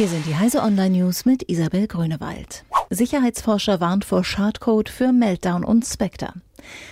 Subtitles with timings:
[0.00, 2.64] Hier sind die Heise Online News mit Isabel Grünewald.
[2.88, 6.32] Sicherheitsforscher warnt vor Schadcode für Meltdown und Spectre.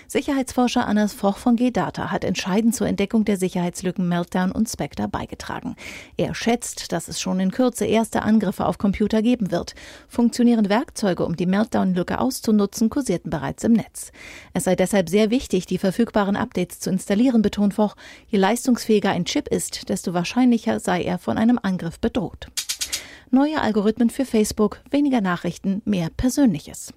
[0.09, 5.75] Sicherheitsforscher Annas Foch von G-Data hat entscheidend zur Entdeckung der Sicherheitslücken Meltdown und Spectre beigetragen.
[6.19, 9.75] Er schätzt, dass es schon in Kürze erste Angriffe auf Computer geben wird.
[10.07, 14.13] Funktionierende Werkzeuge, um die Meltdown-Lücke auszunutzen, kursierten bereits im Netz.
[14.53, 17.97] Es sei deshalb sehr wichtig, die verfügbaren Updates zu installieren, betont Foch.
[18.27, 22.49] Je leistungsfähiger ein Chip ist, desto wahrscheinlicher sei er von einem Angriff bedroht.
[23.31, 26.95] Neue Algorithmen für Facebook, weniger Nachrichten, mehr Persönliches.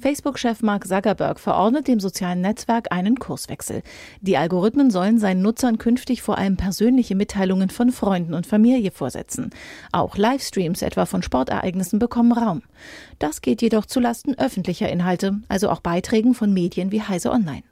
[0.00, 3.82] Facebook-Chef Mark Zuckerberg verordnet dem sozialen Netzwerk einen Kurswechsel.
[4.20, 9.50] Die Algorithmen sollen seinen Nutzern künftig vor allem persönliche Mitteilungen von Freunden und Familie vorsetzen.
[9.92, 12.62] Auch Livestreams etwa von Sportereignissen bekommen Raum.
[13.20, 17.62] Das geht jedoch zulasten öffentlicher Inhalte, also auch Beiträgen von Medien wie Heise Online.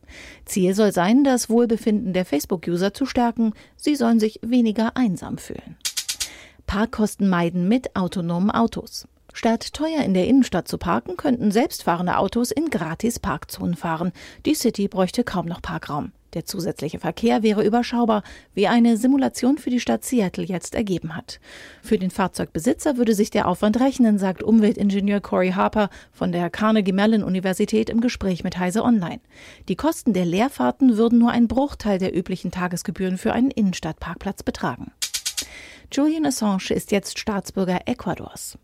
[0.45, 3.53] Ziel soll sein, das Wohlbefinden der Facebook-User zu stärken.
[3.77, 5.77] Sie sollen sich weniger einsam fühlen.
[6.71, 9.09] Parkkosten meiden mit autonomen Autos.
[9.33, 14.13] Statt teuer in der Innenstadt zu parken, könnten selbstfahrende Autos in gratis Parkzonen fahren.
[14.47, 16.13] Die City bräuchte kaum noch Parkraum.
[16.33, 18.23] Der zusätzliche Verkehr wäre überschaubar,
[18.55, 21.41] wie eine Simulation für die Stadt Seattle jetzt ergeben hat.
[21.83, 26.93] Für den Fahrzeugbesitzer würde sich der Aufwand rechnen, sagt Umweltingenieur Corey Harper von der Carnegie
[26.93, 29.19] Mellon Universität im Gespräch mit Heise Online.
[29.69, 34.93] Die Kosten der Leerfahrten würden nur einen Bruchteil der üblichen Tagesgebühren für einen Innenstadtparkplatz betragen.
[35.93, 38.57] Julian Assange ist jetzt Staatsbürger Ecuadors.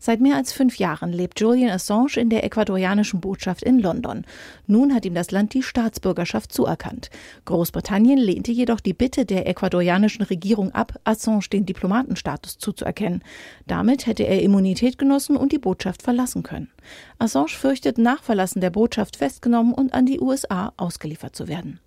[0.00, 4.26] Seit mehr als fünf Jahren lebt Julian Assange in der ecuadorianischen Botschaft in London.
[4.66, 7.10] Nun hat ihm das Land die Staatsbürgerschaft zuerkannt.
[7.44, 13.22] Großbritannien lehnte jedoch die Bitte der ecuadorianischen Regierung ab, Assange den Diplomatenstatus zuzuerkennen.
[13.68, 16.70] Damit hätte er Immunität genossen und die Botschaft verlassen können.
[17.18, 21.78] Assange fürchtet nach Verlassen der Botschaft festgenommen und an die USA ausgeliefert zu werden.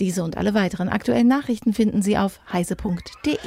[0.00, 3.38] Diese und alle weiteren aktuellen Nachrichten finden Sie auf heise.de.